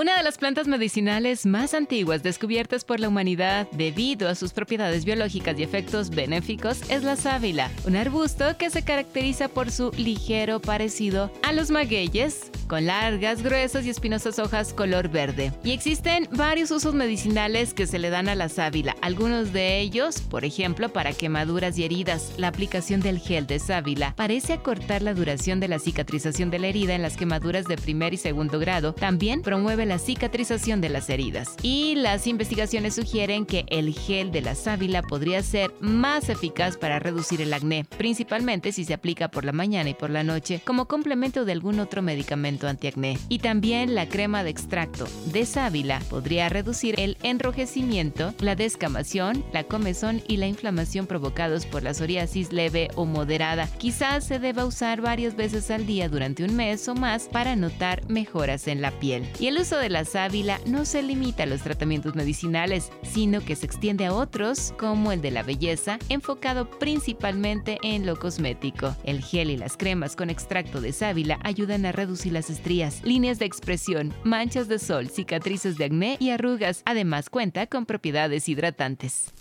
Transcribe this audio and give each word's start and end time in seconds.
Una 0.00 0.16
de 0.16 0.22
las 0.22 0.38
plantas 0.38 0.66
medicinales 0.66 1.44
más 1.44 1.74
antiguas 1.74 2.22
descubiertas 2.22 2.86
por 2.86 3.00
la 3.00 3.08
humanidad 3.08 3.68
debido 3.72 4.30
a 4.30 4.34
sus 4.34 4.54
propiedades 4.54 5.04
biológicas 5.04 5.58
y 5.58 5.62
efectos 5.62 6.08
benéficos 6.08 6.80
es 6.88 7.04
la 7.04 7.16
sábila, 7.16 7.70
un 7.84 7.96
arbusto 7.96 8.56
que 8.56 8.70
se 8.70 8.82
caracteriza 8.82 9.48
por 9.48 9.70
su 9.70 9.92
ligero 9.98 10.58
parecido 10.58 11.30
a 11.42 11.52
los 11.52 11.70
magueyes, 11.70 12.50
con 12.66 12.86
largas, 12.86 13.42
gruesas 13.42 13.84
y 13.84 13.90
espinosas 13.90 14.38
hojas 14.38 14.72
color 14.72 15.08
verde. 15.08 15.52
Y 15.64 15.72
existen 15.72 16.28
varios 16.30 16.70
usos 16.70 16.94
medicinales 16.94 17.74
que 17.74 17.86
se 17.86 17.98
le 17.98 18.08
dan 18.08 18.30
a 18.30 18.34
la 18.34 18.48
sábila, 18.48 18.96
algunos 19.02 19.52
de 19.52 19.80
ellos, 19.80 20.22
por 20.22 20.46
ejemplo, 20.46 20.88
para 20.88 21.12
quemaduras 21.12 21.76
y 21.76 21.84
heridas. 21.84 22.32
La 22.38 22.48
aplicación 22.48 23.00
del 23.00 23.18
gel 23.18 23.46
de 23.46 23.58
sábila 23.58 24.14
parece 24.16 24.54
acortar 24.54 25.02
la 25.02 25.12
duración 25.12 25.60
de 25.60 25.68
la 25.68 25.78
cicatrización 25.78 26.50
de 26.50 26.58
la 26.58 26.68
herida 26.68 26.94
en 26.94 27.02
las 27.02 27.18
quemaduras 27.18 27.66
de 27.66 27.76
primer 27.76 28.14
y 28.14 28.16
segundo 28.16 28.58
grado. 28.58 28.94
También 28.94 29.42
promueve 29.42 29.89
la 29.90 29.98
cicatrización 29.98 30.80
de 30.80 30.88
las 30.88 31.10
heridas. 31.10 31.56
Y 31.62 31.96
las 31.96 32.28
investigaciones 32.28 32.94
sugieren 32.94 33.44
que 33.44 33.66
el 33.70 33.92
gel 33.92 34.30
de 34.30 34.40
la 34.40 34.54
sábila 34.54 35.02
podría 35.02 35.42
ser 35.42 35.72
más 35.80 36.28
eficaz 36.28 36.76
para 36.76 37.00
reducir 37.00 37.42
el 37.42 37.52
acné, 37.52 37.84
principalmente 37.98 38.70
si 38.70 38.84
se 38.84 38.94
aplica 38.94 39.32
por 39.32 39.44
la 39.44 39.50
mañana 39.50 39.90
y 39.90 39.94
por 39.94 40.10
la 40.10 40.22
noche 40.22 40.62
como 40.64 40.86
complemento 40.86 41.44
de 41.44 41.50
algún 41.50 41.80
otro 41.80 42.02
medicamento 42.02 42.68
antiacné. 42.68 43.18
Y 43.28 43.40
también 43.40 43.96
la 43.96 44.08
crema 44.08 44.44
de 44.44 44.50
extracto 44.50 45.08
de 45.32 45.44
sábila 45.44 46.00
podría 46.08 46.48
reducir 46.48 46.94
el 47.00 47.16
enrojecimiento, 47.24 48.32
la 48.38 48.54
descamación, 48.54 49.44
la 49.52 49.64
comezón 49.64 50.22
y 50.28 50.36
la 50.36 50.46
inflamación 50.46 51.08
provocados 51.08 51.66
por 51.66 51.82
la 51.82 51.94
psoriasis 51.94 52.52
leve 52.52 52.90
o 52.94 53.06
moderada. 53.06 53.66
Quizás 53.78 54.24
se 54.24 54.38
deba 54.38 54.66
usar 54.66 55.00
varias 55.00 55.34
veces 55.34 55.68
al 55.72 55.84
día 55.84 56.08
durante 56.08 56.44
un 56.44 56.54
mes 56.54 56.86
o 56.86 56.94
más 56.94 57.24
para 57.24 57.56
notar 57.56 58.08
mejoras 58.08 58.68
en 58.68 58.82
la 58.82 58.92
piel. 58.92 59.28
Y 59.40 59.48
el 59.48 59.58
uso 59.58 59.79
de 59.80 59.90
la 59.90 60.04
sábila 60.04 60.60
no 60.66 60.84
se 60.84 61.02
limita 61.02 61.42
a 61.42 61.46
los 61.46 61.62
tratamientos 61.62 62.14
medicinales, 62.14 62.92
sino 63.02 63.40
que 63.40 63.56
se 63.56 63.66
extiende 63.66 64.06
a 64.06 64.14
otros, 64.14 64.74
como 64.78 65.12
el 65.12 65.20
de 65.20 65.30
la 65.30 65.42
belleza, 65.42 65.98
enfocado 66.08 66.70
principalmente 66.70 67.78
en 67.82 68.06
lo 68.06 68.18
cosmético. 68.18 68.94
El 69.04 69.22
gel 69.22 69.50
y 69.50 69.56
las 69.56 69.76
cremas 69.76 70.16
con 70.16 70.30
extracto 70.30 70.80
de 70.80 70.92
sábila 70.92 71.38
ayudan 71.42 71.86
a 71.86 71.92
reducir 71.92 72.32
las 72.32 72.50
estrías, 72.50 73.02
líneas 73.02 73.38
de 73.38 73.46
expresión, 73.46 74.14
manchas 74.22 74.68
de 74.68 74.78
sol, 74.78 75.08
cicatrices 75.08 75.76
de 75.76 75.86
acné 75.86 76.16
y 76.20 76.30
arrugas. 76.30 76.82
Además 76.84 77.30
cuenta 77.30 77.66
con 77.66 77.86
propiedades 77.86 78.48
hidratantes. 78.48 79.32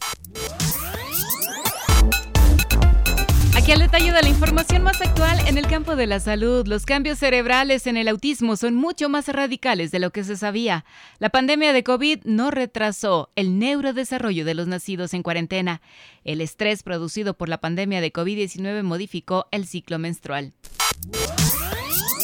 Aquí 3.69 3.75
al 3.75 3.87
detalle 3.87 4.11
de 4.11 4.23
la 4.23 4.29
información 4.29 4.81
más 4.81 4.99
actual 4.99 5.37
en 5.45 5.59
el 5.59 5.67
campo 5.67 5.95
de 5.95 6.07
la 6.07 6.19
salud. 6.19 6.65
Los 6.65 6.87
cambios 6.87 7.19
cerebrales 7.19 7.85
en 7.85 7.97
el 7.97 8.07
autismo 8.07 8.55
son 8.55 8.73
mucho 8.73 9.09
más 9.09 9.27
radicales 9.27 9.91
de 9.91 9.99
lo 9.99 10.09
que 10.09 10.23
se 10.23 10.37
sabía. 10.37 10.85
La 11.19 11.29
pandemia 11.29 11.71
de 11.71 11.83
COVID 11.83 12.21
no 12.23 12.49
retrasó 12.49 13.29
el 13.35 13.59
neurodesarrollo 13.59 14.43
de 14.43 14.55
los 14.55 14.65
nacidos 14.65 15.13
en 15.13 15.21
cuarentena. 15.21 15.83
El 16.23 16.41
estrés 16.41 16.81
producido 16.81 17.35
por 17.35 17.47
la 17.47 17.59
pandemia 17.59 18.01
de 18.01 18.11
COVID-19 18.11 18.81
modificó 18.81 19.45
el 19.51 19.67
ciclo 19.67 19.99
menstrual. 19.99 20.51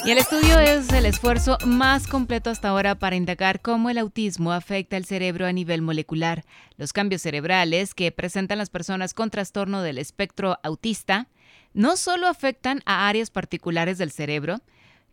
Y 0.03 0.11
el 0.11 0.17
estudio 0.17 0.59
es 0.59 0.91
el 0.93 1.05
esfuerzo 1.05 1.59
más 1.65 2.07
completo 2.07 2.49
hasta 2.49 2.69
ahora 2.69 2.95
para 2.95 3.15
indagar 3.15 3.61
cómo 3.61 3.91
el 3.91 3.99
autismo 3.99 4.51
afecta 4.51 4.97
el 4.97 5.05
cerebro 5.05 5.45
a 5.45 5.51
nivel 5.51 5.83
molecular. 5.83 6.43
Los 6.77 6.91
cambios 6.91 7.21
cerebrales 7.21 7.93
que 7.93 8.11
presentan 8.11 8.57
las 8.57 8.69
personas 8.71 9.13
con 9.13 9.29
trastorno 9.29 9.83
del 9.83 9.99
espectro 9.99 10.57
autista 10.63 11.27
no 11.75 11.97
solo 11.97 12.27
afectan 12.27 12.81
a 12.85 13.07
áreas 13.07 13.29
particulares 13.29 13.97
del 13.97 14.09
cerebro, 14.09 14.61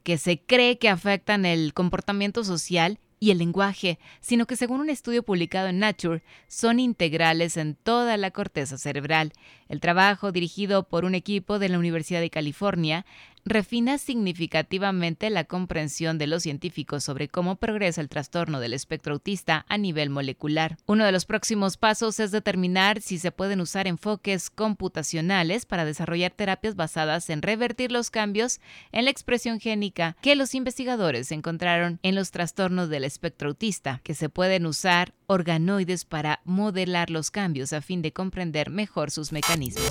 que 0.05 0.17
se 0.17 0.41
cree 0.41 0.79
que 0.79 0.89
afectan 0.89 1.45
el 1.45 1.75
comportamiento 1.75 2.45
social 2.45 2.99
y 3.19 3.31
el 3.31 3.39
lenguaje, 3.39 3.99
sino 4.21 4.47
que 4.47 4.57
según 4.57 4.81
un 4.81 4.91
estudio 4.91 5.23
publicado 5.23 5.69
en 5.69 5.79
Nature, 5.79 6.23
son 6.49 6.81
integrales 6.81 7.57
en 7.57 7.75
toda 7.75 8.17
la 8.17 8.31
corteza 8.31 8.79
cerebral. 8.79 9.33
El 9.69 9.81
trabajo, 9.81 10.33
dirigido 10.33 10.89
por 10.89 11.05
un 11.05 11.15
equipo 11.15 11.59
de 11.59 11.69
la 11.69 11.79
Universidad 11.79 12.21
de 12.21 12.31
California, 12.31 13.07
refina 13.45 13.99
significativamente 13.99 15.31
la 15.31 15.45
comprensión 15.45 16.19
de 16.19 16.27
los 16.27 16.43
científicos 16.43 17.05
sobre 17.05 17.29
cómo 17.29 17.57
progresa 17.57 18.01
el 18.01 18.09
trastorno 18.09 18.61
del 18.61 18.73
espectro 18.73 19.15
autista 19.15 19.67
a 19.69 19.79
nivel 19.79 20.11
molecular. 20.11 20.79
Uno 20.87 21.05
de 21.05 21.13
los 21.13 21.25
próximos 21.25 21.77
pasos 21.77 22.21
es 22.21 22.31
determinar 22.31 23.01
si 23.01 23.19
se 23.19 23.33
pueden 23.33 23.61
usar 23.61 23.87
enfoques 23.87 24.51
computacionales 24.51 25.67
para 25.67 25.85
desarrollar 25.85 26.33
terapias 26.33 26.77
basadas 26.77 27.31
en 27.31 27.43
revertir 27.43 27.91
los 27.91 28.11
cambios 28.11 28.61
en 28.93 29.05
la 29.05 29.11
expresión 29.11 29.61
génica 29.61 30.17
que 30.23 30.37
los 30.37 30.55
investigadores 30.55 31.33
encontraron 31.33 31.99
en 32.03 32.15
los 32.15 32.31
trastornos 32.31 32.89
del 32.89 33.05
espectro 33.05 33.49
autista, 33.49 34.01
que 34.05 34.15
se 34.15 34.29
pueden 34.29 34.67
usar 34.67 35.15
organoides 35.27 36.05
para 36.05 36.41
modelar 36.45 37.11
los 37.11 37.31
cambios 37.31 37.73
a 37.73 37.81
fin 37.81 38.03
de 38.03 38.13
comprender 38.13 38.71
mejor 38.71 39.11
sus 39.11 39.33
mecanismos. 39.33 39.91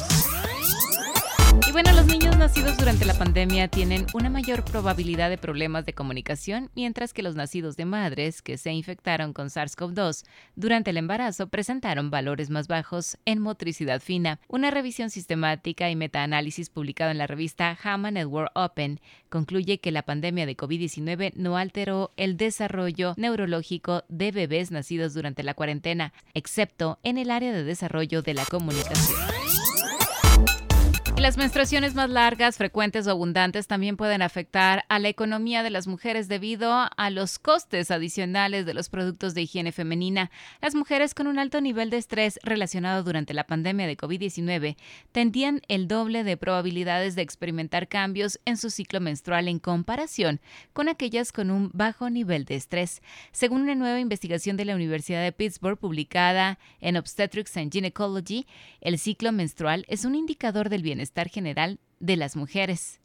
Y 1.72 1.74
bueno, 1.74 1.94
los 1.94 2.06
niños 2.06 2.36
nacidos 2.36 2.76
durante 2.76 3.06
la 3.06 3.14
pandemia 3.14 3.70
tienen 3.70 4.06
una 4.14 4.30
mayor 4.30 4.66
probabilidad 4.66 5.30
de 5.30 5.38
problemas 5.38 5.86
de 5.86 5.94
comunicación, 5.94 6.70
mientras 6.76 7.14
que 7.14 7.24
los 7.24 7.36
nacidos 7.36 7.78
de 7.78 7.86
madres 7.86 8.42
que 8.42 8.58
se 8.58 8.74
infectaron 8.74 9.32
con 9.32 9.48
SARS-CoV-2 9.48 10.26
durante 10.58 10.90
el 10.90 10.98
embarazo 10.98 11.48
presentaron 11.48 12.12
valores 12.12 12.50
más 12.50 12.68
bajos 12.68 13.18
en 13.24 13.40
motricidad 13.40 14.02
fina. 14.02 14.42
Una 14.50 14.70
revisión 14.70 15.10
sistemática 15.10 15.90
y 15.90 15.96
metaanálisis 15.96 16.70
publicado 16.70 17.10
en 17.10 17.18
la 17.18 17.28
revista 17.28 17.74
JAMA 17.74 18.12
Network 18.12 18.52
Open 18.54 19.00
concluye 19.30 19.80
que 19.80 19.92
la 19.92 20.04
pandemia 20.04 20.46
de 20.46 20.58
COVID-19 20.58 21.32
no 21.36 21.56
alteró 21.56 22.12
el 22.18 22.36
desarrollo 22.36 23.14
neurológico 23.16 24.04
de 24.10 24.34
bebés 24.34 24.72
nacidos 24.72 25.14
durante 25.14 25.42
la 25.42 25.54
cuarentena, 25.54 26.12
excepto 26.34 27.00
en 27.04 27.18
el 27.18 27.32
área 27.32 27.54
de 27.54 27.64
desarrollo 27.64 28.22
de 28.24 28.34
la 28.34 28.44
comunicación 28.44 29.18
las 31.22 31.38
menstruaciones 31.38 31.94
más 31.94 32.10
largas, 32.10 32.58
frecuentes 32.58 33.06
o 33.06 33.12
abundantes 33.12 33.68
también 33.68 33.96
pueden 33.96 34.24
afectar 34.24 34.86
a 34.90 34.98
la 34.98 35.08
economía 35.08 35.62
de 35.62 35.70
las 35.70 35.86
mujeres 35.86 36.28
debido 36.28 36.74
a 36.74 37.10
los 37.12 37.38
costes 37.38 37.92
adicionales 37.92 38.66
de 38.66 38.74
los 38.74 38.90
productos 38.90 39.36
de 39.36 39.44
higiene 39.44 39.72
femenina. 39.72 40.32
Las 40.64 40.74
mujeres 40.74 41.14
con 41.14 41.28
un 41.28 41.38
alto 41.38 41.62
nivel 41.62 41.92
de 41.92 41.98
estrés 41.98 42.40
relacionado 42.42 43.04
durante 43.04 43.36
la 43.36 43.46
pandemia 43.46 43.86
de 43.86 43.98
COVID-19 43.98 44.78
tendían 45.12 45.62
el 45.68 45.88
doble 45.88 46.24
de 46.24 46.38
probabilidades 46.38 47.14
de 47.14 47.22
experimentar 47.22 47.88
cambios 47.88 48.40
en 48.46 48.58
su 48.58 48.72
ciclo 48.72 49.00
menstrual 49.00 49.48
en 49.48 49.60
comparación 49.60 50.42
con 50.74 50.90
aquellas 50.90 51.32
con 51.32 51.52
un 51.52 51.70
bajo 51.72 52.10
nivel 52.10 52.46
de 52.46 52.56
estrés. 52.56 53.04
Según 53.32 53.62
una 53.62 53.76
nueva 53.76 54.00
investigación 54.00 54.58
de 54.58 54.66
la 54.66 54.74
Universidad 54.74 55.22
de 55.22 55.32
Pittsburgh 55.32 55.78
publicada 55.78 56.58
en 56.80 56.98
Obstetrics 56.98 57.58
and 57.58 57.72
Gynecology, 57.72 58.48
el 58.82 58.98
ciclo 58.98 59.32
menstrual 59.32 59.86
es 59.88 60.04
un 60.04 60.16
indicador 60.16 60.70
del 60.70 60.82
bienestar 60.82 61.11
general 61.30 61.80
de 62.00 62.18
las 62.18 62.36
mujeres. 62.36 63.00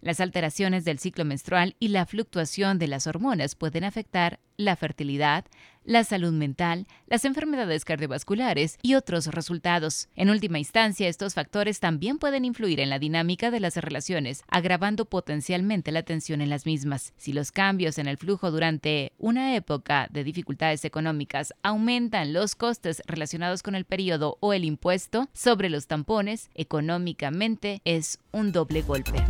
Las 0.00 0.20
alteraciones 0.20 0.84
del 0.84 0.98
ciclo 0.98 1.24
menstrual 1.24 1.76
y 1.78 1.88
la 1.88 2.06
fluctuación 2.06 2.78
de 2.78 2.88
las 2.88 3.06
hormonas 3.06 3.54
pueden 3.54 3.84
afectar 3.84 4.40
la 4.60 4.76
fertilidad, 4.76 5.44
la 5.84 6.04
salud 6.04 6.32
mental, 6.32 6.86
las 7.06 7.24
enfermedades 7.24 7.84
cardiovasculares 7.84 8.78
y 8.82 8.94
otros 8.94 9.26
resultados. 9.26 10.08
En 10.14 10.30
última 10.30 10.58
instancia, 10.58 11.08
estos 11.08 11.34
factores 11.34 11.80
también 11.80 12.18
pueden 12.18 12.44
influir 12.44 12.80
en 12.80 12.90
la 12.90 12.98
dinámica 12.98 13.50
de 13.50 13.60
las 13.60 13.76
relaciones, 13.76 14.44
agravando 14.48 15.06
potencialmente 15.06 15.90
la 15.90 16.02
tensión 16.02 16.42
en 16.42 16.50
las 16.50 16.66
mismas. 16.66 17.12
Si 17.16 17.32
los 17.32 17.50
cambios 17.50 17.98
en 17.98 18.06
el 18.06 18.18
flujo 18.18 18.50
durante 18.50 19.12
una 19.18 19.56
época 19.56 20.08
de 20.10 20.22
dificultades 20.22 20.84
económicas 20.84 21.54
aumentan 21.62 22.32
los 22.32 22.54
costes 22.54 23.02
relacionados 23.06 23.62
con 23.62 23.74
el 23.74 23.84
periodo 23.84 24.36
o 24.40 24.52
el 24.52 24.64
impuesto 24.64 25.28
sobre 25.32 25.70
los 25.70 25.86
tampones, 25.86 26.50
económicamente 26.54 27.80
es 27.84 28.18
un 28.32 28.52
doble 28.52 28.82
golpe. 28.82 29.24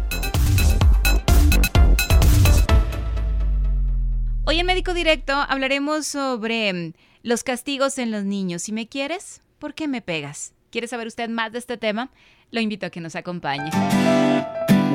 Hoy 4.51 4.59
en 4.59 4.67
Médico 4.67 4.95
Directo 4.95 5.33
hablaremos 5.33 6.09
sobre 6.09 6.73
mm, 6.73 6.93
los 7.23 7.45
castigos 7.45 7.99
en 7.99 8.11
los 8.11 8.25
niños. 8.25 8.63
Si 8.63 8.73
me 8.73 8.89
quieres, 8.89 9.43
¿por 9.61 9.75
qué 9.75 9.87
me 9.87 10.03
pegas? 10.03 10.55
¿Quiere 10.73 10.89
saber 10.89 11.07
usted 11.07 11.29
más 11.29 11.53
de 11.53 11.61
este 11.61 11.77
tema? 11.77 12.11
Lo 12.51 12.61
invito 12.61 12.85
a 12.85 12.91
que 12.91 13.01
nos 13.01 13.15
acompañe. 13.15 13.71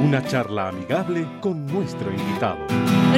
Una 0.04 0.22
charla 0.28 0.68
amigable 0.68 1.26
con 1.40 1.66
nuestro 1.68 2.12
invitado. 2.12 2.68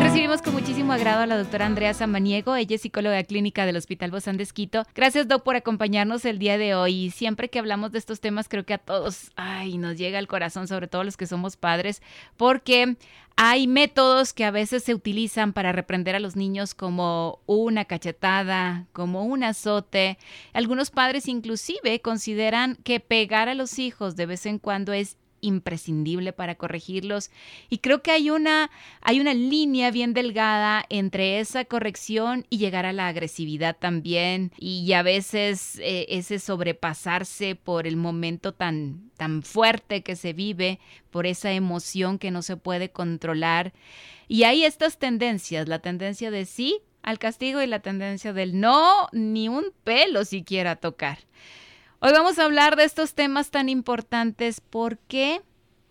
Recibimos 0.08 0.42
con 0.42 0.54
muchísimo 0.54 0.94
agrado 0.94 1.24
a 1.24 1.26
la 1.26 1.38
doctora 1.38 1.66
Andrea 1.66 1.94
Samaniego, 1.94 2.56
ella 2.56 2.78
es 2.78 2.82
psicóloga 2.82 3.22
clínica 3.26 3.66
del 3.66 3.76
Hospital 3.76 4.10
Bozán 4.10 4.38
de 4.38 4.44
Esquito. 4.44 4.86
Gracias, 4.96 5.28
Doc, 5.28 5.44
por 5.44 5.58
acompañarnos 5.58 6.24
el 6.24 6.40
día 6.40 6.58
de 6.58 6.76
hoy. 6.76 7.10
Siempre 7.10 7.50
que 7.50 7.60
hablamos 7.60 7.92
de 7.92 8.00
estos 8.00 8.22
temas, 8.22 8.48
creo 8.48 8.66
que 8.66 8.74
a 8.74 8.78
todos, 8.78 9.32
ay, 9.36 9.78
nos 9.78 9.98
llega 9.98 10.18
al 10.18 10.30
corazón, 10.30 10.70
sobre 10.70 10.88
todo 10.88 11.04
los 11.04 11.18
que 11.18 11.28
somos 11.28 11.58
padres, 11.58 12.02
porque 12.38 12.96
hay 13.36 13.68
métodos 13.68 14.32
que 14.32 14.46
a 14.46 14.52
veces 14.52 14.86
se 14.86 14.94
utilizan 14.94 15.52
para 15.52 15.74
reprender 15.74 16.16
a 16.16 16.22
los 16.22 16.38
niños 16.38 16.74
como 16.74 17.42
una 17.46 17.84
cachetada, 17.84 18.86
como 18.94 19.26
un 19.26 19.44
azote. 19.44 20.18
Algunos 20.54 20.90
padres 20.90 21.28
inclusive 21.28 22.00
consideran 22.00 22.78
que 22.86 23.02
pegar 23.02 23.50
a 23.50 23.56
los 23.56 23.78
hijos 23.78 24.16
de 24.16 24.26
vez 24.26 24.46
en 24.46 24.58
cuando 24.58 24.94
es 24.94 25.18
imprescindible 25.42 26.34
para 26.34 26.56
corregirlos. 26.56 27.32
Y 27.70 27.80
creo 27.80 28.02
que 28.02 28.12
hay 28.12 28.30
una 28.30 28.70
hay 29.02 29.20
una 29.20 29.34
línea 29.34 29.92
bien 29.92 30.14
delgada 30.14 30.86
entre 30.90 31.40
esa 31.40 31.66
corrección 31.66 32.46
y 32.50 32.58
llegar 32.58 32.86
a 32.86 32.94
la 32.94 33.08
agresividad 33.08 33.78
también. 33.78 34.52
Y 34.58 34.92
a 34.94 35.04
veces 35.04 35.80
eh, 35.80 36.06
ese 36.10 36.40
sobrepasarse 36.40 37.56
por 37.56 37.88
el 37.88 37.96
momento 37.96 38.54
tan 38.54 39.12
tan 39.18 39.44
fuerte 39.44 40.04
que 40.04 40.16
se 40.16 40.34
vive 40.34 40.80
por 41.10 41.26
esa 41.26 41.52
emoción 41.52 42.20
que 42.20 42.32
no 42.32 42.42
se 42.42 42.58
puede 42.58 42.90
controlar. 42.92 43.74
Y 44.28 44.44
hay 44.44 44.64
estas 44.64 44.98
tendencias 45.00 45.68
la 45.68 45.80
tendencia 45.80 46.32
de 46.32 46.46
sí 46.46 46.82
al 47.02 47.20
castigo 47.20 47.62
y 47.62 47.68
la 47.68 47.80
tendencia 47.80 48.34
del 48.34 48.60
no 48.60 49.08
ni 49.14 49.48
un 49.48 49.72
pelo 49.84 50.26
siquiera 50.26 50.76
tocar 50.76 51.20
Hoy 52.00 52.12
vamos 52.12 52.38
a 52.38 52.46
hablar 52.46 52.76
de 52.76 52.84
estos 52.84 53.16
temas 53.16 53.50
tan 53.50 53.70
importantes. 53.70 54.62
¿Por 54.62 55.00
qué 55.00 55.42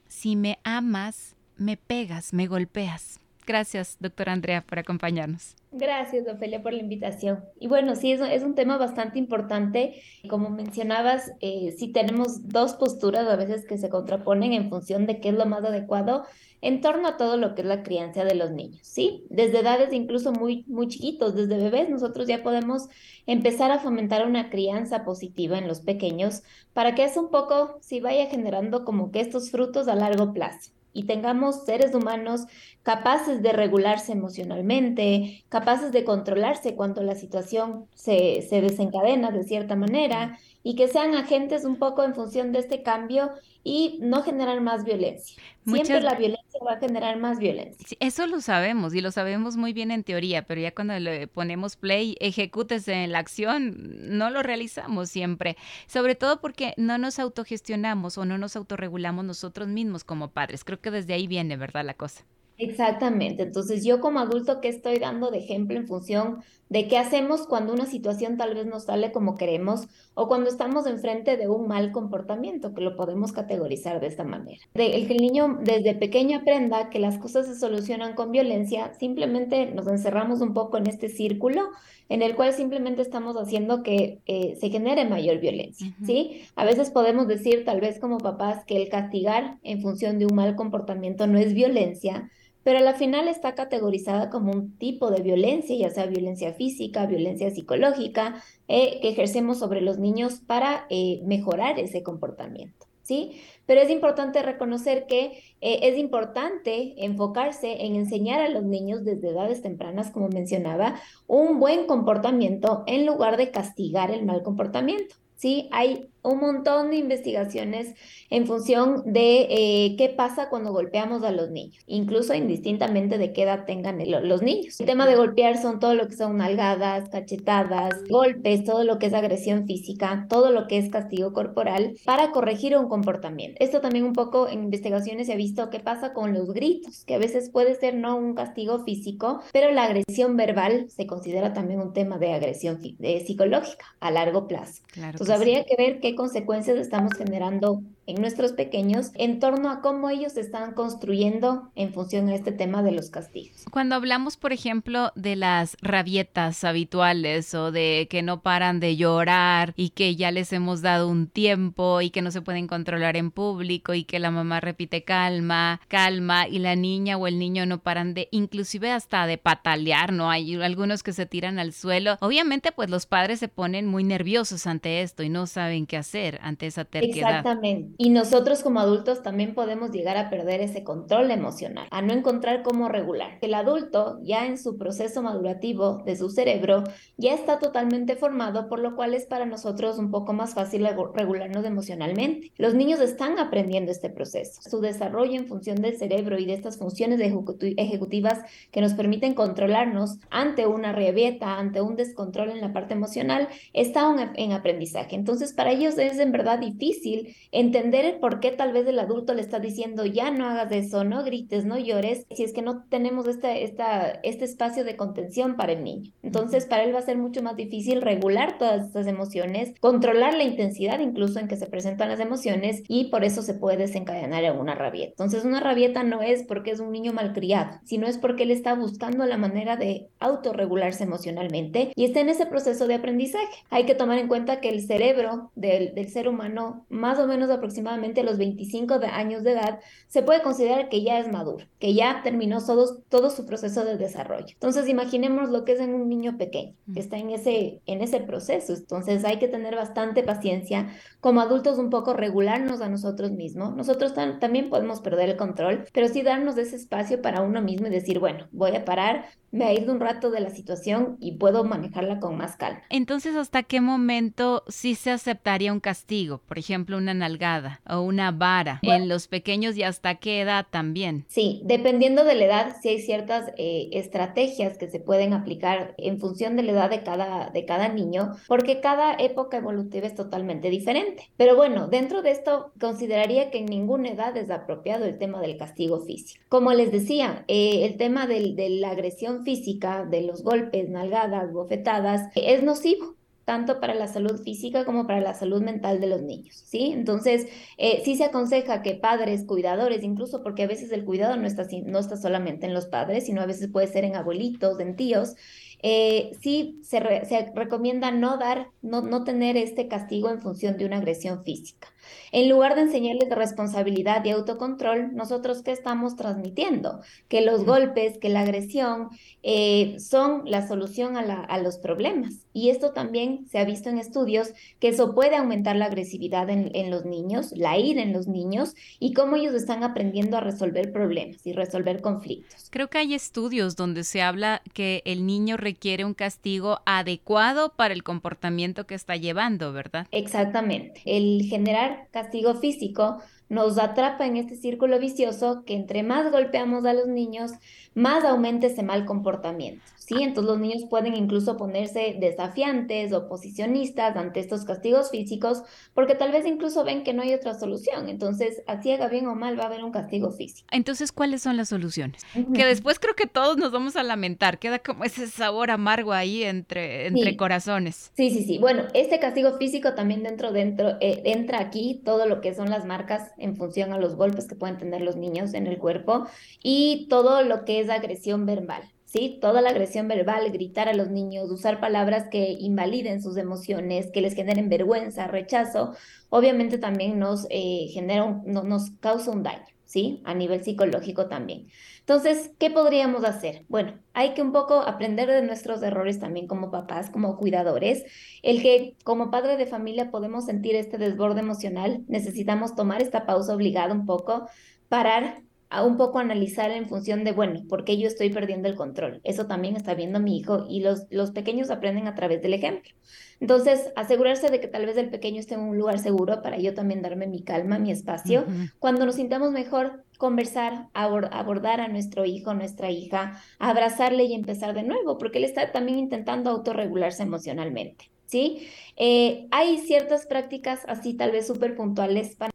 si 0.07 0.37
me 0.37 0.61
amas, 0.63 1.35
me 1.57 1.77
pegas, 1.77 2.33
me 2.33 2.47
golpeas? 2.47 3.19
Gracias, 3.47 3.97
doctora 4.01 4.33
Andrea, 4.33 4.65
por 4.67 4.81
acompañarnos. 4.81 5.55
Gracias, 5.71 6.27
Ofelia, 6.27 6.63
por 6.63 6.73
la 6.73 6.81
invitación. 6.81 7.45
Y 7.61 7.69
bueno, 7.69 7.95
sí, 7.95 8.11
es, 8.11 8.43
un 8.43 8.57
tema 8.57 8.77
bastante 8.77 9.21
importante. 9.21 10.03
Como 10.29 10.51
mencionabas, 10.51 11.33
eh, 11.41 11.75
sí 11.79 11.93
tenemos 11.93 12.49
dos 12.49 12.75
posturas 12.75 13.29
a 13.29 13.37
veces 13.37 13.65
que 13.65 13.79
se 13.79 13.89
contraponen 13.89 14.53
en 14.53 14.69
función 14.69 15.07
de 15.07 15.21
qué 15.21 15.29
es 15.29 15.35
lo 15.35 15.47
más 15.47 15.65
adecuado 15.65 16.25
en 16.61 16.81
torno 16.81 17.07
a 17.07 17.17
todo 17.17 17.37
lo 17.37 17.55
que 17.55 17.63
es 17.63 17.69
la 17.69 17.83
crianza 17.85 18.25
de 18.25 18.35
los 18.35 18.51
niños, 18.51 18.81
¿sí? 18.83 19.25
Desde 19.29 19.61
edades 19.61 19.93
incluso 19.93 20.33
muy, 20.33 20.65
muy 20.67 20.89
chiquitos, 20.89 21.37
desde 21.37 21.59
bebés, 21.59 21.89
nosotros 21.89 22.27
ya 22.27 22.43
podemos 22.43 22.89
empezar 23.27 23.71
a 23.71 23.79
fomentar 23.79 24.27
una 24.27 24.51
crianza 24.51 25.05
positiva 25.05 25.59
en 25.59 25.69
los 25.69 25.81
pequeños 25.81 26.43
para 26.73 26.95
que 26.95 27.05
eso 27.05 27.21
un 27.21 27.31
poco 27.31 27.79
sí 27.83 28.01
vaya 28.01 28.27
generando 28.27 28.85
como 28.85 29.13
que 29.13 29.21
estos 29.21 29.51
frutos 29.51 29.87
a 29.87 29.95
largo 29.95 30.33
plazo 30.33 30.71
y 30.97 31.05
tengamos 31.05 31.67
seres 31.67 31.95
humanos 31.95 32.47
capaces 32.83 33.43
de 33.43 33.53
regularse 33.53 34.13
emocionalmente, 34.13 35.45
capaces 35.51 35.93
de 35.93 36.05
controlarse 36.05 36.75
cuando 36.75 37.03
la 37.03 37.15
situación 37.15 37.87
se, 37.95 38.41
se 38.49 38.63
desencadena 38.63 39.31
de 39.31 39.45
cierta 39.45 39.77
manera 39.77 40.39
y 40.63 40.75
que 40.75 40.89
sean 40.89 41.15
agentes 41.15 41.67
un 41.67 41.77
poco 41.79 42.03
en 42.03 42.15
función 42.15 42.51
de 42.53 42.61
este 42.61 42.83
cambio 42.83 43.31
y 43.67 43.99
no 44.01 44.23
generar 44.23 44.61
más 44.61 44.85
violencia. 44.85 45.43
Siempre 45.65 46.01
la 46.01 46.15
violencia 46.15 46.61
va 46.65 46.75
a 46.75 46.79
generar 46.79 47.19
más 47.19 47.41
violencia. 47.41 47.97
eso 47.99 48.29
lo 48.29 48.41
sabemos 48.41 48.95
y 48.95 49.01
lo 49.01 49.11
sabemos 49.11 49.57
muy 49.57 49.73
bien 49.73 49.91
en 49.91 50.05
teoría, 50.05 50.47
pero 50.47 50.61
ya 50.61 50.73
cuando 50.73 50.97
le 51.01 51.27
ponemos 51.27 51.75
play, 51.75 52.17
ejecútese 52.21 52.93
en 52.93 53.11
la 53.11 53.19
acción, 53.19 53.75
no 54.17 54.31
lo 54.31 54.45
realizamos 54.45 55.11
siempre. 55.11 55.57
Sobre 55.89 56.15
todo 56.15 56.41
porque 56.41 56.75
no 56.77 56.97
nos 56.97 57.19
autogestionamos 57.19 58.17
o 58.19 58.25
no 58.25 58.39
nos 58.39 58.55
autorregulamos 58.55 59.25
nosotros 59.25 59.67
mismos 59.67 60.05
como 60.05 60.31
padres. 60.31 60.63
Creo 60.63 60.81
que 60.81 60.93
desde 60.93 61.15
ahí 61.15 61.27
viene, 61.27 61.57
¿verdad? 61.57 61.85
La 61.85 61.95
cosa. 61.95 62.25
Exactamente. 62.59 63.43
Entonces, 63.43 63.85
yo 63.85 64.01
como 64.01 64.21
adulto, 64.21 64.61
¿qué 64.61 64.69
estoy 64.69 64.99
dando 64.99 65.31
de 65.31 65.39
ejemplo 65.39 65.77
en 65.77 65.87
función 65.87 66.43
de 66.69 66.89
qué 66.89 66.99
hacemos 66.99 67.47
cuando 67.47 67.73
una 67.73 67.87
situación 67.87 68.37
tal 68.37 68.55
vez 68.55 68.67
no 68.67 68.81
sale 68.81 69.13
como 69.13 69.37
queremos 69.37 69.87
o 70.15 70.27
cuando 70.27 70.51
estamos 70.51 70.87
enfrente 70.87 71.37
de 71.37 71.49
un 71.49 71.69
mal 71.69 71.93
comportamiento, 71.93 72.75
que 72.75 72.81
lo 72.81 72.97
podemos 72.97 73.33
categorizar 73.33 74.01
de 74.01 74.09
esta 74.09 74.25
manera? 74.25 74.61
el 74.75 75.07
que 75.07 75.13
el 75.13 75.21
niño 75.21 75.59
desde 75.63 75.95
pequeño 75.95 76.39
aprenda 76.39 76.91
que 76.91 76.99
las 76.99 77.19
cosas 77.19 77.47
se 77.47 77.55
solucionan 77.55 78.15
con 78.15 78.33
violencia, 78.33 78.93
simplemente 78.99 79.67
nos 79.67 79.87
encerramos 79.87 80.41
un 80.41 80.55
poco 80.55 80.79
en 80.79 80.89
este 80.89 81.09
círculo 81.09 81.71
en 82.09 82.23
el 82.23 82.37
cual 82.37 82.53
simplemente 82.53 83.03
estamos 83.03 83.37
haciendo 83.37 83.83
que 83.83 84.21
eh, 84.27 84.57
se 84.61 84.71
genere 84.71 85.05
mayor 85.05 85.39
violencia, 85.39 85.95
¿sí? 86.05 86.43
A 86.55 86.65
veces 86.65 86.91
podemos 86.91 87.27
decir, 87.27 87.65
tal 87.65 87.81
vez 87.81 87.99
como 87.99 88.19
papás, 88.19 88.65
que 88.65 88.77
el 88.77 88.89
castigar 88.89 89.59
en 89.63 89.83
función 89.83 90.19
de 90.19 90.27
un 90.27 90.35
mal 90.35 90.55
comportamiento 90.55 91.27
no 91.27 91.39
es 91.39 91.53
violencia, 91.53 92.31
pero 92.67 92.79
a 92.79 92.83
la 92.83 92.95
final 92.95 93.29
está 93.29 93.55
categorizada 93.55 94.29
como 94.29 94.51
un 94.51 94.77
tipo 94.77 95.13
de 95.13 95.23
violencia, 95.23 95.77
ya 95.77 95.89
sea 95.89 96.07
violencia 96.07 96.53
física, 96.53 97.07
violencia 97.07 97.49
psicológica, 97.53 98.43
eh, 98.67 98.99
que 99.01 99.11
ejercemos 99.11 99.61
sobre 99.61 99.81
los 99.81 100.01
niños 100.01 100.41
para 100.45 100.85
eh, 100.91 101.21
mejorar 101.25 101.79
ese 101.79 102.03
comportamiento. 102.03 102.89
¿Sí? 103.05 103.41
Pero 103.67 103.83
es 103.83 103.89
importante 103.89 104.43
reconocer 104.43 105.07
que 105.07 105.45
eh, 105.61 105.79
es 105.83 105.97
importante 105.97 107.05
enfocarse 107.05 107.87
en 107.87 107.95
enseñar 107.95 108.41
a 108.41 108.49
los 108.49 108.65
niños 108.65 109.05
desde 109.05 109.29
edades 109.29 109.63
tempranas, 109.63 110.11
como 110.11 110.27
mencionaba, 110.27 110.97
un 111.29 111.61
buen 111.61 111.87
comportamiento 111.87 112.83
en 112.89 113.07
lugar 113.07 113.37
de 113.37 113.53
castigar 113.53 114.11
el 114.11 114.27
mal 114.27 114.43
comportamiento. 114.43 115.15
¿sí? 115.37 115.69
Hay 115.71 116.09
un 116.27 116.41
montón 116.41 116.91
de 116.91 116.97
investigaciones 116.97 117.95
en 118.31 118.47
función 118.47 119.03
de 119.07 119.47
eh, 119.51 119.95
qué 119.97 120.09
pasa 120.09 120.49
cuando 120.49 120.73
golpeamos 120.73 121.23
a 121.23 121.31
los 121.31 121.51
niños, 121.51 121.83
incluso 121.87 122.35
indistintamente 122.35 123.19
de 123.19 123.33
qué 123.33 123.45
edad 123.45 123.65
tengan 123.67 123.99
los 124.07 124.43
niños. 124.43 124.81
El 124.81 124.87
tema 124.87 125.07
de 125.07 125.17
golpear 125.17 125.61
son 125.61 125.79
todo 125.79 125.95
lo 125.95 126.09
que 126.09 126.17
son 126.17 126.37
nalgadas, 126.37 127.09
cachetadas, 127.09 128.05
golpes, 128.09 128.65
todo 128.65 128.85
lo 128.85 128.99
que 128.99 129.07
es 129.07 129.15
agresión 129.15 129.67
física, 129.67 130.27
todo 130.29 130.51
lo 130.51 130.67
que 130.67 130.79
es 130.79 130.91
castigo 130.91 131.33
corporal 131.33 131.95
para 132.05 132.33
corregir 132.33 132.77
un 132.77 132.89
comportamiento. 132.89 133.57
Esto 133.61 133.81
también 133.81 134.05
un 134.05 134.13
poco 134.13 134.49
en 134.49 134.65
investigaciones 134.65 135.29
se 135.29 135.33
ha 135.33 135.37
visto 135.37 135.71
qué 135.71 135.81
pasa 135.81 136.13
con 136.13 136.35
los 136.35 136.53
gritos, 136.53 137.05
que 137.05 137.15
a 137.15 137.19
veces 137.19 137.51
puede 137.51 137.75
ser 137.77 137.95
no 137.95 138.17
un 138.17 138.35
castigo 138.35 138.85
físico, 138.85 139.41
pero 139.53 139.71
la 139.71 139.85
agresión 139.85 140.37
verbal 140.37 140.87
se 140.89 141.07
considera 141.07 141.53
también 141.53 141.81
un 141.81 141.93
tema 141.93 142.19
de 142.19 142.33
agresión 142.33 142.81
psicológica 142.81 143.87
a 144.01 144.11
largo 144.11 144.49
plazo. 144.49 144.83
Entonces 144.97 145.31
habría 145.31 145.65
que 145.65 145.77
ver 145.77 146.01
qué 146.01 146.16
consecuencias 146.17 146.79
estamos 146.79 147.13
generando 147.15 147.83
en 148.07 148.21
nuestros 148.21 148.53
pequeños 148.53 149.11
en 149.15 149.41
torno 149.41 149.71
a 149.71 149.81
cómo 149.81 150.09
ellos 150.11 150.37
están 150.37 150.75
construyendo 150.75 151.71
en 151.75 151.93
función 151.93 152.29
a 152.29 152.35
este 152.35 152.53
tema 152.53 152.83
de 152.83 152.93
los 152.93 153.11
castigos. 153.11 153.65
Cuando 153.71 153.95
hablamos, 153.95 154.37
por 154.37 154.53
ejemplo, 154.53 155.13
de 155.17 155.37
las 155.37 155.77
rabietas 155.81 156.65
habituales 156.65 157.55
o 157.55 157.73
de 157.73 158.07
que 158.09 158.23
no 158.23 158.43
paran 158.43 158.81
de 158.81 158.97
llorar 158.97 159.75
y 159.77 159.91
que 159.91 160.17
ya 160.17 160.31
les 160.31 160.53
hemos 160.53 160.83
dado 160.83 161.09
un 161.09 161.27
tiempo 161.27 162.01
y 162.01 162.11
que 162.11 162.23
no 162.23 162.31
se 162.31 162.43
pueden 162.43 162.67
controlar 162.67 163.17
en 163.17 163.31
público 163.31 163.95
y 163.95 164.05
que 164.05 164.19
la 164.19 164.31
mamá 164.31 164.61
repite 164.61 165.03
calma, 165.05 165.81
calma 165.89 166.49
y 166.49 166.59
la 166.59 166.77
niña 166.77 167.17
o 167.17 167.27
el 167.27 167.39
niño 167.39 167.67
no 167.67 167.83
paran 167.83 168.15
de, 168.15 168.29
inclusive 168.31 168.93
hasta 168.93 169.27
de 169.27 169.39
patalear, 169.39 170.13
¿no? 170.13 170.31
Hay 170.31 170.55
algunos 170.63 171.03
que 171.03 171.13
se 171.13 171.27
tiran 171.27 171.59
al 171.59 171.73
suelo. 171.73 172.17
Obviamente, 172.21 172.73
pues 172.73 172.91
los 172.91 173.07
padres 173.07 173.41
se 173.41 173.49
ponen 173.49 173.87
muy 173.87 174.05
nerviosos 174.05 174.67
ante 174.67 175.03
esto 175.03 175.23
y 175.23 175.29
no 175.29 175.47
saben 175.47 175.87
qué 175.87 175.97
hacer 175.97 176.39
ante 176.43 176.67
esa 176.67 176.85
terquedad. 176.85 177.39
Exactamente. 177.39 177.96
Y 177.99 178.11
nosotros 178.11 178.63
como 178.63 178.81
adultos 178.81 179.23
también 179.23 179.55
podemos 179.55 179.91
llegar 179.91 180.19
a 180.19 180.29
perder 180.29 180.61
ese 180.61 180.85
control 180.85 181.31
emocional, 181.31 181.87
a 181.91 182.03
no 182.03 182.13
encontrar 182.13 182.63
cómo 182.63 182.91
regular. 182.91 183.39
El 183.41 183.55
adulto 183.55 184.19
ya 184.23 184.47
en 184.47 184.59
su 184.59 184.77
proceso 184.77 185.23
madurativo 185.23 186.03
de 186.05 186.15
su 186.15 186.29
cerebro 186.29 186.85
ya 187.17 187.33
está 187.33 187.59
totalmente 187.59 188.15
formado, 188.15 188.69
por 188.69 188.81
lo 188.81 188.97
cual 188.97 189.15
es 189.15 189.25
para 189.25 189.47
nosotros 189.47 189.99
un 189.99 190.11
poco 190.11 190.35
más 190.35 190.53
fácil 190.53 190.87
regularnos 191.15 191.65
emocionalmente. 191.65 192.53
Los 192.59 192.75
niños 192.75 193.01
están 193.01 193.39
aprendiendo 193.39 193.91
este 193.91 194.11
proceso. 194.11 194.61
Su 194.69 194.83
desarrollo 194.83 195.33
en 195.33 195.47
función 195.47 195.77
del 195.77 195.97
cerebro 195.97 196.39
y 196.39 196.45
de 196.45 196.53
estas 196.53 196.77
funciones 196.77 197.19
ejecutivas 197.19 198.41
que 198.73 198.83
nos 198.83 198.93
permiten 198.93 199.33
controlarnos 199.33 200.19
ante 200.29 200.67
una 200.67 200.93
revieta, 200.93 201.59
ante 201.59 201.81
un 201.81 201.97
descontrol 201.97 202.51
en 202.51 202.61
la 202.61 202.75
parte 202.75 202.93
emocional, 202.93 203.49
está 203.73 204.15
en 204.35 204.53
aprendizaje. 204.53 205.17
Entonces, 205.17 205.55
para 205.55 205.73
ellos 205.73 205.97
es 205.97 206.19
en 206.19 206.33
verdad 206.33 206.59
difícil 206.59 207.35
entender 207.53 207.86
entender 207.87 208.19
por 208.21 208.41
qué 208.41 208.51
tal 208.51 208.73
vez 208.73 208.87
el 208.87 208.99
adulto 208.99 209.35
le 209.35 209.41
está 209.41 209.61
diciendo, 209.61 210.05
ya 210.05 210.31
no 210.31 210.47
hagas 210.47 210.73
eso, 210.73 211.05
no 211.05 211.25
grites, 211.25 211.65
no 211.65 211.79
llores, 211.79 212.27
si 212.31 212.43
es 212.43 212.53
que 212.53 212.63
no 212.63 212.85
tenemos 212.89 213.27
este, 213.29 213.65
esta, 213.65 214.11
este 214.23 214.45
espacio 214.45 214.85
de 214.85 214.97
contención 214.97 215.57
para 215.57 215.73
el 215.73 215.85
niño. 215.85 216.13
Entonces, 216.23 216.67
para 216.67 216.83
él 216.85 216.95
va 216.95 216.99
a 216.99 217.03
ser 217.03 217.17
mucho 217.17 217.43
más 217.43 217.57
difícil 217.57 218.03
regular 218.03 218.59
todas 218.59 218.87
estas 218.87 219.07
emociones, 219.07 219.75
controlar 219.81 220.35
la 220.35 220.45
intensidad 220.45 220.99
incluso 221.01 221.39
en 221.39 221.49
que 221.49 221.57
se 221.57 221.67
presentan 221.67 222.09
las 222.09 222.21
emociones 222.21 222.83
y 222.89 223.07
por 223.07 223.25
eso 223.25 223.43
se 223.43 223.55
puede 223.55 223.77
desencadenar 223.77 224.45
en 224.45 224.59
una 224.59 224.75
rabieta. 224.75 225.13
Entonces, 225.13 225.45
una 225.45 225.61
rabieta 225.61 226.03
no 226.03 226.23
es 226.23 226.43
porque 226.43 226.73
es 226.73 226.81
un 226.81 226.93
niño 226.93 227.13
malcriado, 227.13 227.79
sino 227.85 228.07
es 228.07 228.19
porque 228.19 228.43
él 228.43 228.51
está 228.51 228.75
buscando 228.75 229.27
la 229.27 229.37
manera 229.37 229.77
de 229.77 230.09
autorregularse 230.19 231.05
emocionalmente 231.05 231.93
y 231.95 232.05
está 232.05 232.21
en 232.21 232.31
ese 232.31 232.47
proceso 232.47 232.87
de 232.87 232.95
aprendizaje. 232.95 233.47
Hay 233.71 233.87
que 233.87 233.95
tomar 233.95 234.19
en 234.19 234.29
cuenta 234.29 234.61
que 234.61 234.71
el 234.71 234.85
cerebro 234.85 235.53
del, 235.55 235.95
del 235.95 236.09
ser 236.09 236.29
humano 236.29 236.85
más 236.89 237.19
o 237.19 237.27
menos 237.27 237.51
aproximadamente 237.51 237.76
aproximadamente 237.77 238.23
a 238.23 238.25
los 238.25 238.39
25 238.39 238.99
de 238.99 239.07
años 239.07 239.43
de 239.43 239.53
edad, 239.53 239.81
se 240.09 240.23
puede 240.23 240.43
considerar 240.43 240.89
que 240.89 241.03
ya 241.03 241.19
es 241.19 241.31
maduro, 241.31 241.67
que 241.79 241.95
ya 241.95 242.23
terminó 242.23 242.65
todo, 242.65 243.03
todo 243.09 243.31
su 243.31 243.45
proceso 243.45 243.85
de 243.85 243.97
desarrollo. 243.97 244.47
Entonces, 244.53 244.89
imaginemos 244.89 245.51
lo 245.51 245.65
que 245.65 245.73
es 245.73 245.81
en 245.81 245.95
un 245.95 246.09
niño 246.09 246.39
pequeño, 246.39 246.75
que 246.93 247.01
está 247.01 247.19
en 247.19 247.31
ese, 247.31 247.83
en 247.87 248.01
ese 248.01 248.21
proceso. 248.21 248.75
Entonces, 248.75 249.25
hay 249.25 249.39
que 249.39 249.49
tener 249.49 249.75
bastante 249.77 250.23
paciencia. 250.23 250.89
Como 251.21 251.41
adultos, 251.41 251.79
un 251.79 251.91
poco 251.91 252.15
regularnos 252.15 252.81
a 252.81 252.89
nosotros 252.89 253.31
mismos. 253.33 253.75
Nosotros 253.77 254.15
también 254.15 254.71
podemos 254.71 255.01
perder 255.01 255.31
el 255.31 255.37
control, 255.37 255.85
pero 255.93 256.09
sí 256.09 256.23
darnos 256.23 256.57
ese 256.57 256.77
espacio 256.77 257.21
para 257.21 257.43
uno 257.43 257.61
mismo 257.61 257.89
y 257.89 257.91
decir, 257.91 258.19
bueno, 258.21 258.47
voy 258.53 258.75
a 258.75 258.85
parar, 258.85 259.27
me 259.51 259.65
ha 259.65 259.73
ido 259.73 259.93
un 259.93 260.01
rato 260.01 260.31
de 260.31 260.41
la 260.41 260.51
situación 260.51 261.17
y 261.21 261.37
puedo 261.37 261.65
manejarla 261.65 262.21
con 262.21 262.37
más 262.37 262.57
calma. 262.57 262.83
Entonces, 262.91 263.37
¿hasta 263.37 263.63
qué 263.63 263.81
momento 263.81 264.65
sí 264.69 264.95
se 264.95 265.11
aceptaría 265.11 265.73
un 265.73 265.81
castigo? 265.81 266.39
Por 266.47 266.59
ejemplo, 266.59 266.97
una 266.97 267.15
nalgada 267.15 267.66
o 267.89 268.01
una 268.01 268.31
vara 268.31 268.81
en 268.83 269.09
los 269.09 269.29
pequeños 269.29 269.77
y 269.77 269.83
hasta 269.83 270.17
qué 270.17 270.41
edad 270.41 270.67
también. 270.71 271.25
Sí, 271.29 271.61
dependiendo 271.65 272.25
de 272.25 272.35
la 272.35 272.45
edad, 272.45 272.77
sí 272.81 272.89
hay 272.89 273.01
ciertas 273.01 273.53
eh, 273.57 273.89
estrategias 273.93 274.79
que 274.79 274.89
se 274.91 275.01
pueden 275.01 275.33
aplicar 275.33 275.95
en 275.99 276.19
función 276.19 276.57
de 276.57 276.63
la 276.63 276.73
edad 276.73 276.91
de 276.91 277.03
cada, 277.03 277.51
de 277.51 277.65
cada 277.65 277.89
niño, 277.89 278.33
porque 278.47 278.81
cada 278.81 279.15
época 279.15 279.59
evolutiva 279.59 280.07
es 280.07 280.15
totalmente 280.15 280.71
diferente. 280.71 281.31
Pero 281.37 281.57
bueno, 281.57 281.89
dentro 281.89 282.23
de 282.23 282.31
esto 282.31 282.73
consideraría 282.81 283.51
que 283.51 283.59
en 283.59 283.67
ninguna 283.67 284.11
edad 284.11 284.37
es 284.37 284.51
apropiado 284.51 285.05
el 285.05 285.19
tema 285.19 285.41
del 285.41 285.57
castigo 285.57 286.01
físico. 286.01 286.45
Como 286.49 286.73
les 286.73 286.93
decía, 286.93 287.45
eh, 287.49 287.85
el 287.85 287.97
tema 287.97 288.27
del, 288.27 288.57
de 288.57 288.71
la 288.71 288.91
agresión 288.91 289.45
física, 289.45 290.05
de 290.05 290.23
los 290.23 290.43
golpes, 290.43 290.89
nalgadas, 290.89 291.53
bofetadas, 291.53 292.31
es 292.35 292.63
nocivo 292.63 293.16
tanto 293.47 293.79
para 293.79 293.95
la 293.95 294.09
salud 294.09 294.43
física 294.43 294.85
como 294.85 295.07
para 295.07 295.21
la 295.21 295.33
salud 295.33 295.63
mental 295.63 296.01
de 296.01 296.09
los 296.09 296.21
niños, 296.21 296.65
¿sí? 296.67 296.91
Entonces, 296.93 297.47
eh, 297.79 298.03
sí 298.05 298.17
se 298.17 298.25
aconseja 298.25 298.83
que 298.83 298.97
padres, 298.97 299.45
cuidadores, 299.45 300.03
incluso 300.03 300.43
porque 300.43 300.65
a 300.65 300.67
veces 300.67 300.91
el 300.91 301.05
cuidado 301.05 301.37
no 301.37 301.47
está, 301.47 301.65
no 301.87 302.01
está 302.01 302.17
solamente 302.17 302.67
en 302.67 302.75
los 302.75 302.87
padres, 302.87 303.27
sino 303.27 303.41
a 303.41 303.47
veces 303.47 303.71
puede 303.71 303.87
ser 303.87 304.05
en 304.05 304.17
abuelitos, 304.17 304.81
en 304.81 304.97
tíos, 304.97 305.37
eh, 305.81 306.33
sí 306.41 306.81
se, 306.83 306.99
se, 307.25 307.53
recomienda 307.55 308.11
no 308.11 308.37
dar, 308.37 308.71
no, 308.83 309.03
no 309.03 309.23
tener 309.23 309.57
este 309.57 309.87
castigo 309.87 310.29
en 310.29 310.41
función 310.41 310.77
de 310.77 310.85
una 310.85 310.97
agresión 310.97 311.45
física. 311.45 311.87
En 312.33 312.49
lugar 312.49 312.75
de 312.75 312.83
enseñarles 312.83 313.29
responsabilidad 313.31 314.25
y 314.25 314.31
autocontrol, 314.31 315.15
nosotros 315.15 315.63
qué 315.63 315.73
estamos 315.73 316.17
transmitiendo? 316.17 317.01
Que 317.29 317.41
los 317.41 317.65
golpes, 317.65 318.19
que 318.19 318.29
la 318.29 318.41
agresión 318.41 319.11
eh, 319.43 319.97
son 319.99 320.43
la 320.45 320.67
solución 320.67 321.17
a, 321.17 321.59
los 321.59 321.79
problemas. 321.79 322.47
Y 322.53 322.71
esto 322.71 322.93
también 322.93 323.47
se 323.49 323.59
ha 323.59 323.65
visto 323.65 323.89
en 323.89 323.99
estudios 323.99 324.53
que 324.81 324.89
eso 324.89 325.15
puede 325.15 325.37
aumentar 325.37 325.77
la 325.77 325.87
agresividad 325.87 326.51
en, 326.51 326.71
en 326.75 326.91
los 326.91 327.05
niños, 327.05 327.53
la 327.53 327.79
ira 327.79 328.03
en 328.03 328.13
los 328.13 328.29
niños 328.29 328.75
y 328.99 329.13
cómo 329.13 329.37
ellos 329.37 329.55
están 329.55 329.83
aprendiendo 329.85 330.37
a 330.37 330.41
resolver 330.41 330.93
problemas 330.93 331.47
y 331.47 331.53
resolver 331.53 332.01
conflictos. 332.01 332.69
Creo 332.71 332.89
que 332.89 332.99
hay 332.99 333.15
estudios 333.15 333.77
donde 333.77 334.05
se 334.05 334.23
habla 334.23 334.63
que 334.75 335.03
el 335.05 335.27
niño 335.27 335.57
requiere 335.57 336.05
un 336.05 336.15
castigo 336.15 336.81
adecuado 336.85 337.73
para 337.75 337.95
el 337.95 338.03
comportamiento 338.03 338.87
que 338.87 338.95
está 338.95 339.17
llevando, 339.17 339.73
¿verdad? 339.73 340.07
Exactamente. 340.11 341.01
El 341.05 341.43
generar 341.49 341.96
castigo 342.11 342.55
físico 342.55 343.19
nos 343.49 343.79
atrapa 343.79 344.27
en 344.27 344.37
este 344.37 344.57
círculo 344.57 344.99
vicioso 344.99 345.65
que 345.65 345.75
entre 345.75 346.03
más 346.03 346.31
golpeamos 346.33 346.85
a 346.85 346.93
los 346.93 347.07
niños, 347.07 347.53
más 347.95 348.25
aumenta 348.25 348.67
ese 348.67 348.83
mal 348.83 349.05
comportamiento. 349.05 349.85
¿Sí? 350.07 350.23
Entonces 350.23 350.51
los 350.51 350.61
niños 350.61 350.85
pueden 350.89 351.15
incluso 351.17 351.57
ponerse 351.57 352.17
desafiantes, 352.19 353.13
oposicionistas 353.13 354.17
ante 354.17 354.41
estos 354.41 354.65
castigos 354.65 355.11
físicos, 355.11 355.63
porque 355.95 356.15
tal 356.15 356.33
vez 356.33 356.47
incluso 356.47 356.85
ven 356.85 357.03
que 357.03 357.13
no 357.13 357.23
hay 357.23 357.35
otra 357.35 357.59
solución. 357.59 358.09
Entonces, 358.09 358.63
así 358.67 358.93
haga 358.93 359.09
bien 359.09 359.27
o 359.27 359.35
mal, 359.35 359.59
va 359.59 359.65
a 359.65 359.67
haber 359.67 359.85
un 359.85 359.91
castigo 359.91 360.31
físico. 360.31 360.69
Entonces, 360.71 361.11
¿cuáles 361.11 361.43
son 361.43 361.57
las 361.57 361.69
soluciones? 361.69 362.23
Que 362.55 362.65
después 362.65 362.99
creo 362.99 363.15
que 363.15 363.27
todos 363.27 363.57
nos 363.57 363.73
vamos 363.73 363.97
a 363.97 364.03
lamentar, 364.03 364.59
queda 364.59 364.79
como 364.79 365.05
ese 365.05 365.27
sabor 365.27 365.71
amargo 365.71 366.13
ahí 366.13 366.45
entre, 366.45 367.09
entre 367.09 367.37
corazones. 367.37 368.13
Sí, 368.17 368.31
sí, 368.31 368.45
sí. 368.45 368.59
Bueno, 368.59 368.85
este 368.95 369.19
castigo 369.19 369.59
físico 369.59 369.95
también 369.95 370.23
dentro, 370.23 370.53
dentro, 370.53 370.97
eh, 371.01 371.23
entra 371.25 371.61
aquí 371.61 372.01
todo 372.05 372.27
lo 372.27 372.41
que 372.41 372.55
son 372.55 372.71
las 372.71 372.85
marcas 372.85 373.33
en 373.39 373.57
función 373.57 373.93
a 373.93 373.99
los 373.99 374.15
golpes 374.15 374.47
que 374.47 374.55
pueden 374.55 374.79
tener 374.79 375.01
los 375.01 375.17
niños 375.17 375.55
en 375.55 375.67
el 375.67 375.79
cuerpo 375.79 376.27
y 376.63 377.07
todo 377.11 377.43
lo 377.43 377.65
que 377.65 377.81
es 377.81 377.91
agresión 377.91 378.47
verbal. 378.47 378.83
¿Sí? 379.17 379.39
Toda 379.41 379.61
la 379.61 379.71
agresión 379.71 380.09
verbal, 380.09 380.51
gritar 380.51 380.89
a 380.89 380.95
los 380.95 381.11
niños, 381.11 381.51
usar 381.51 381.81
palabras 381.81 382.29
que 382.31 382.57
invaliden 382.59 383.23
sus 383.23 383.37
emociones, 383.37 384.11
que 384.13 384.21
les 384.21 384.35
generen 384.35 384.69
vergüenza, 384.69 385.27
rechazo, 385.27 385.95
obviamente 386.29 386.79
también 386.79 387.19
nos 387.19 387.47
eh, 387.51 387.89
genera, 387.93 388.43
nos 388.45 388.91
causa 389.01 389.31
un 389.31 389.43
daño, 389.43 389.65
¿sí? 389.85 390.21
A 390.25 390.35
nivel 390.35 390.63
psicológico 390.63 391.29
también. 391.29 391.69
Entonces, 392.01 392.53
¿qué 392.59 392.71
podríamos 392.71 393.25
hacer? 393.25 393.65
Bueno, 393.69 393.99
hay 394.13 394.35
que 394.35 394.43
un 394.43 394.53
poco 394.53 394.75
aprender 394.75 395.29
de 395.29 395.43
nuestros 395.43 395.83
errores 395.83 396.21
también 396.21 396.47
como 396.47 396.71
papás, 396.71 397.11
como 397.11 397.37
cuidadores. 397.37 398.05
El 398.43 398.63
que 398.63 398.97
como 399.03 399.31
padre 399.31 399.57
de 399.57 399.67
familia 399.67 400.11
podemos 400.11 400.45
sentir 400.45 400.77
este 400.77 400.99
desborde 400.99 401.41
emocional, 401.41 402.05
necesitamos 402.07 402.75
tomar 402.75 403.03
esta 403.03 403.27
pausa 403.27 403.55
obligada 403.55 403.95
un 403.95 404.07
poco, 404.07 404.47
parar, 404.89 405.43
a 405.69 405.85
un 405.85 405.97
poco 405.97 406.19
analizar 406.19 406.71
en 406.71 406.89
función 406.89 407.25
de, 407.25 407.33
bueno, 407.33 407.63
¿por 407.69 407.85
qué 407.85 407.99
yo 407.99 408.07
estoy 408.07 408.31
perdiendo 408.31 408.69
el 408.69 408.77
control? 408.77 409.21
Eso 409.25 409.47
también 409.47 409.77
está 409.77 409.95
viendo 409.95 410.21
mi 410.21 410.37
hijo 410.39 410.67
y 410.69 410.81
los, 410.81 411.07
los 411.11 411.33
pequeños 411.33 411.71
aprenden 411.71 412.07
a 412.07 412.15
través 412.15 412.43
del 412.43 412.55
ejemplo. 412.55 412.93
Entonces, 413.41 413.93
asegurarse 413.97 414.49
de 414.51 414.61
que 414.61 414.69
tal 414.69 414.87
vez 414.87 414.97
el 414.97 415.11
pequeño 415.11 415.41
esté 415.41 415.55
en 415.55 415.61
un 415.61 415.77
lugar 415.77 415.99
seguro 415.99 416.41
para 416.43 416.59
yo 416.59 416.73
también 416.73 417.03
darme 417.03 417.27
mi 417.27 417.43
calma, 417.43 417.79
mi 417.79 417.91
espacio. 417.91 418.47
Cuando 418.79 419.05
nos 419.05 419.17
sintamos 419.17 419.53
mejor, 419.53 420.05
conversar, 420.17 420.89
abordar 420.95 421.81
a 421.81 421.89
nuestro 421.89 422.25
hijo, 422.25 422.55
nuestra 422.55 422.91
hija, 422.91 423.43
abrazarle 423.59 424.25
y 424.25 424.35
empezar 424.35 424.75
de 424.75 424.85
nuevo, 424.85 425.19
porque 425.19 425.39
él 425.39 425.45
está 425.45 425.73
también 425.73 425.99
intentando 425.99 426.51
autorregularse 426.51 427.23
emocionalmente. 427.23 428.11
¿Sí? 428.27 428.67
Eh, 428.97 429.47
hay 429.53 429.79
ciertas 429.79 430.27
prácticas 430.27 430.81
así 430.89 431.15
tal 431.15 431.31
vez 431.31 431.47
súper 431.47 431.77
puntuales 431.77 432.35
para 432.35 432.51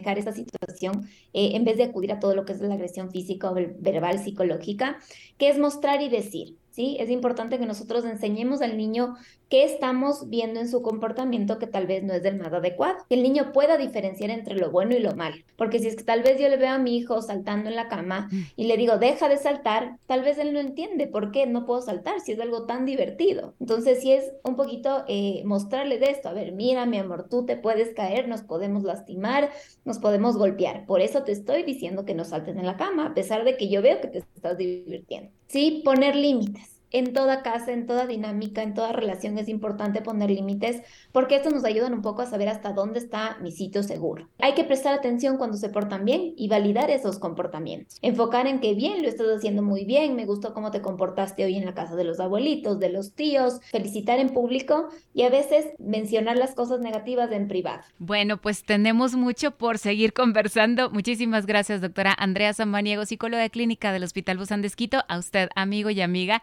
manejar 0.00 0.18
esta 0.18 0.32
situación 0.32 1.08
eh, 1.32 1.50
en 1.54 1.64
vez 1.64 1.76
de 1.76 1.84
acudir 1.84 2.12
a 2.12 2.20
todo 2.20 2.34
lo 2.34 2.44
que 2.44 2.52
es 2.52 2.60
la 2.60 2.74
agresión 2.74 3.10
física 3.10 3.50
o 3.50 3.54
verbal, 3.54 4.18
psicológica, 4.18 4.98
que 5.38 5.48
es 5.48 5.58
mostrar 5.58 6.02
y 6.02 6.08
decir. 6.08 6.56
¿Sí? 6.80 6.96
Es 6.98 7.10
importante 7.10 7.58
que 7.58 7.66
nosotros 7.66 8.04
enseñemos 8.06 8.62
al 8.62 8.78
niño 8.78 9.16
qué 9.50 9.64
estamos 9.64 10.30
viendo 10.30 10.60
en 10.60 10.68
su 10.68 10.80
comportamiento 10.80 11.58
que 11.58 11.66
tal 11.66 11.86
vez 11.86 12.02
no 12.02 12.14
es 12.14 12.22
del 12.22 12.38
más 12.38 12.52
adecuado. 12.52 13.04
Que 13.08 13.16
el 13.16 13.22
niño 13.22 13.52
pueda 13.52 13.76
diferenciar 13.76 14.30
entre 14.30 14.54
lo 14.54 14.70
bueno 14.70 14.94
y 14.94 15.00
lo 15.00 15.14
malo. 15.14 15.36
Porque 15.56 15.78
si 15.78 15.88
es 15.88 15.96
que 15.96 16.04
tal 16.04 16.22
vez 16.22 16.40
yo 16.40 16.48
le 16.48 16.56
veo 16.56 16.70
a 16.70 16.78
mi 16.78 16.96
hijo 16.96 17.20
saltando 17.20 17.68
en 17.68 17.76
la 17.76 17.88
cama 17.88 18.28
mm. 18.30 18.42
y 18.56 18.64
le 18.64 18.78
digo, 18.78 18.96
deja 18.96 19.28
de 19.28 19.36
saltar, 19.36 19.98
tal 20.06 20.22
vez 20.22 20.38
él 20.38 20.54
no 20.54 20.60
entiende 20.60 21.06
por 21.06 21.32
qué 21.32 21.46
no 21.46 21.66
puedo 21.66 21.82
saltar 21.82 22.20
si 22.20 22.32
es 22.32 22.40
algo 22.40 22.64
tan 22.64 22.86
divertido. 22.86 23.54
Entonces, 23.60 24.00
si 24.00 24.12
es 24.12 24.32
un 24.42 24.56
poquito 24.56 25.04
eh, 25.06 25.42
mostrarle 25.44 25.98
de 25.98 26.10
esto, 26.10 26.30
a 26.30 26.32
ver, 26.32 26.52
mira, 26.52 26.86
mi 26.86 26.96
amor, 26.96 27.28
tú 27.28 27.44
te 27.44 27.56
puedes 27.56 27.92
caer, 27.94 28.26
nos 28.26 28.40
podemos 28.40 28.84
lastimar, 28.84 29.50
nos 29.84 29.98
podemos 29.98 30.38
golpear. 30.38 30.86
Por 30.86 31.02
eso 31.02 31.24
te 31.24 31.32
estoy 31.32 31.64
diciendo 31.64 32.06
que 32.06 32.14
no 32.14 32.24
saltes 32.24 32.56
en 32.56 32.64
la 32.64 32.78
cama, 32.78 33.08
a 33.08 33.14
pesar 33.14 33.44
de 33.44 33.58
que 33.58 33.68
yo 33.68 33.82
veo 33.82 34.00
que 34.00 34.08
te 34.08 34.18
estás 34.18 34.56
divirtiendo. 34.56 35.39
Sí, 35.52 35.82
poner 35.84 36.16
límites 36.16 36.79
en 36.90 37.12
toda 37.12 37.42
casa, 37.42 37.72
en 37.72 37.86
toda 37.86 38.06
dinámica, 38.06 38.62
en 38.62 38.74
toda 38.74 38.92
relación 38.92 39.38
es 39.38 39.48
importante 39.48 40.02
poner 40.02 40.30
límites 40.30 40.82
porque 41.12 41.36
esto 41.36 41.50
nos 41.50 41.64
ayudan 41.64 41.94
un 41.94 42.02
poco 42.02 42.22
a 42.22 42.26
saber 42.26 42.48
hasta 42.48 42.72
dónde 42.72 42.98
está 42.98 43.38
mi 43.40 43.52
sitio 43.52 43.82
seguro. 43.82 44.28
Hay 44.38 44.54
que 44.54 44.64
prestar 44.64 44.94
atención 44.94 45.36
cuando 45.36 45.56
se 45.56 45.68
portan 45.68 46.04
bien 46.04 46.34
y 46.36 46.48
validar 46.48 46.90
esos 46.90 47.18
comportamientos. 47.18 47.98
Enfocar 48.02 48.46
en 48.46 48.60
que 48.60 48.74
bien, 48.74 49.02
lo 49.02 49.08
estás 49.08 49.28
haciendo 49.28 49.62
muy 49.62 49.84
bien, 49.84 50.16
me 50.16 50.26
gustó 50.26 50.54
cómo 50.54 50.70
te 50.70 50.82
comportaste 50.82 51.44
hoy 51.44 51.56
en 51.56 51.64
la 51.64 51.74
casa 51.74 51.96
de 51.96 52.04
los 52.04 52.20
abuelitos, 52.20 52.78
de 52.78 52.90
los 52.90 53.12
tíos, 53.12 53.60
felicitar 53.70 54.18
en 54.18 54.30
público 54.30 54.88
y 55.14 55.22
a 55.22 55.30
veces 55.30 55.66
mencionar 55.78 56.36
las 56.36 56.54
cosas 56.54 56.80
negativas 56.80 57.30
en 57.32 57.48
privado. 57.48 57.82
Bueno, 57.98 58.40
pues 58.40 58.64
tenemos 58.64 59.14
mucho 59.14 59.52
por 59.52 59.78
seguir 59.78 60.12
conversando. 60.12 60.90
Muchísimas 60.90 61.46
gracias, 61.46 61.80
doctora 61.80 62.14
Andrea 62.18 62.52
Samaniego, 62.52 63.04
psicóloga 63.04 63.48
clínica 63.48 63.92
del 63.92 64.04
Hospital 64.04 64.38
Busan 64.38 64.62
de 64.62 64.70
A 65.08 65.18
usted, 65.18 65.50
amigo 65.54 65.90
y 65.90 66.00
amiga. 66.00 66.42